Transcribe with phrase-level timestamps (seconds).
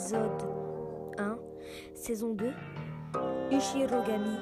[0.00, 0.42] épisode
[1.18, 1.38] 1,
[1.94, 2.52] saison 2,
[3.52, 4.38] Ushirogami,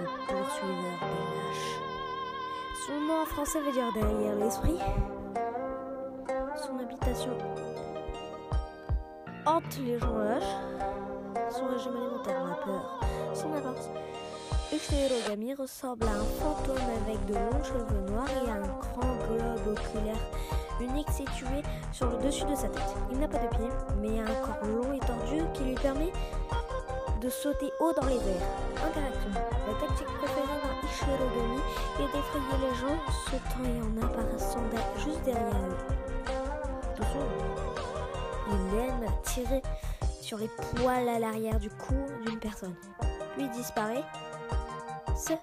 [0.00, 1.78] le poursuiveur des lâches.
[2.86, 4.78] Son nom en français veut dire derrière l'esprit.
[6.56, 7.36] Son habitation
[9.44, 10.56] hante les gens lâches.
[11.50, 13.00] Son régime alimentaire a peur.
[13.34, 13.90] Son avance.
[14.72, 20.30] Ushirogami ressemble à un fantôme avec de longs cheveux noirs et un grand globe oculaire
[20.80, 22.94] unique situé sur le dessus de sa tête.
[23.10, 23.68] Il n'a pas de pieds,
[24.00, 26.12] mais un corps long et tordu qui lui permet
[27.20, 28.48] de sauter haut dans les airs.
[28.86, 29.30] Interaction.
[29.34, 31.60] La tactique préférée d'un Ishirogami
[31.98, 34.62] est d'effrayer les gens, sautant et en apparaissant
[34.96, 35.98] juste derrière eux.
[38.50, 39.62] Il aime tirer
[40.20, 41.94] sur les poils à l'arrière du cou
[42.26, 42.74] d'une personne.
[43.38, 44.04] Il disparaît.
[45.16, 45.38] C'est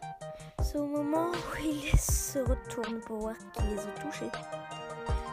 [0.77, 4.31] au moment où il se retourne pour voir qui les a touchés.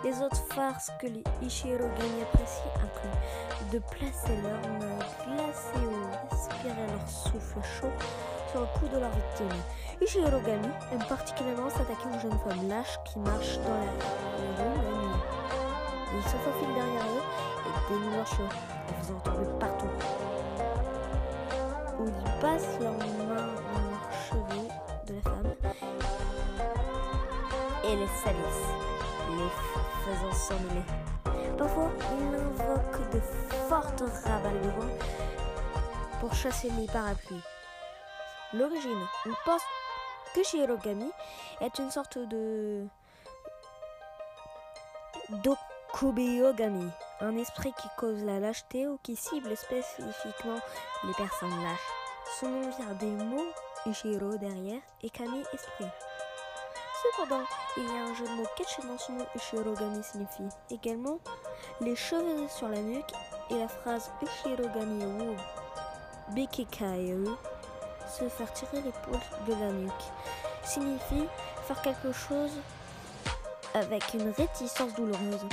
[0.05, 6.87] Les autres farces que les Ishirogami apprécient incluent de placer leurs mains glacées ou respirer
[6.90, 7.93] leur souffle chaud
[8.51, 9.63] sur le cou de leur victime.
[10.01, 14.02] Ishirogami aime particulièrement s'attaquer aux jeunes femmes lâches qui marchent dans la rue.
[16.15, 17.23] Ils se faufilent derrière eux
[17.66, 18.48] et dénouent leurs cheveux,
[18.88, 19.21] les faisant
[19.60, 19.87] partout.
[22.01, 24.69] Ou ils passent leurs mains dans leurs cheveux
[25.07, 25.52] de la femme
[27.85, 28.73] et les salissent,
[29.30, 29.51] les
[30.04, 30.32] faisant.
[31.59, 33.20] Parfois, il invoque de
[33.68, 34.88] fortes vent
[36.20, 37.42] pour chasser les parapluies.
[38.54, 39.62] L'origine, on pense
[40.34, 41.10] que Shirogami
[41.60, 42.87] est une sorte de
[45.45, 46.88] Dokubeyogami,
[47.20, 50.60] un esprit qui cause la lâcheté ou qui cible spécifiquement
[51.04, 51.90] les personnes lâches.
[52.38, 53.52] Son nom vient des mots
[53.86, 55.86] Ishiro derrière et Kami esprit.
[57.02, 57.42] Cependant,
[57.76, 61.18] il y a un jeu de mots caché dans son nom Ushirogami signifie également
[61.80, 63.12] les cheveux sur la nuque
[63.50, 65.36] et la phrase Ushirogami wo
[66.28, 67.36] Bekekaeru
[68.08, 69.92] se faire tirer les poils de la nuque
[70.64, 71.26] signifie
[71.66, 72.52] faire quelque chose
[73.74, 75.46] avec une réticence douloureuse.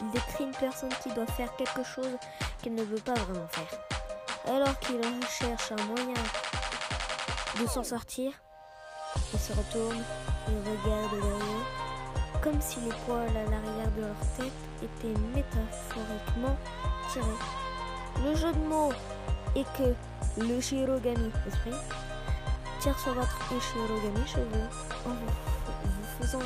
[0.00, 2.18] Il décrit une personne qui doit faire quelque chose
[2.60, 3.78] qu'elle ne veut pas vraiment faire.
[4.54, 6.22] Alors qu'il recherche un moyen
[7.60, 8.32] de s'en sortir,
[9.32, 10.02] il se retourne
[10.48, 14.52] et regarde derrière, comme si les poils à l'arrière de leur tête
[14.82, 16.56] étaient métaphoriquement
[17.10, 17.40] tirés.
[18.24, 18.92] Le jeu de mots
[19.54, 19.94] est que
[20.40, 21.72] le Shirogami esprit
[22.80, 24.68] tire sur votre Shirogami cheveux
[25.06, 26.38] en vous, faisant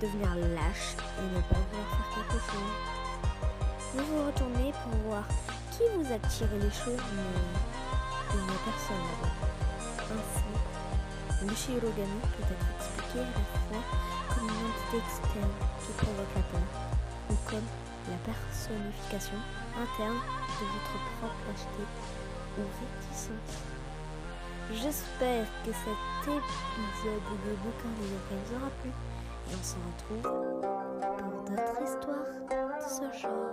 [0.00, 2.74] devenir lâche et ne pas vouloir faire quelque chose.
[3.94, 5.24] Vous vous retournez pour voir
[5.72, 7.22] qui vous a tiré les cheveux, mais
[8.32, 9.08] il n'y a personne.
[10.12, 10.44] Ainsi,
[11.42, 13.82] le Shirogami peut être expliqué à la fois
[14.28, 16.68] comme une entité externe qui provoque la peur,
[17.30, 17.68] ou comme
[18.08, 19.40] la personnification
[19.72, 21.84] interne de votre propre lâcheté
[22.58, 23.56] ou réticence.
[24.72, 31.40] J'espère que cet épisode de bouquin des vous aura plu et on se retrouve pour
[31.48, 32.30] d'autres histoires
[32.78, 33.49] de ce genre.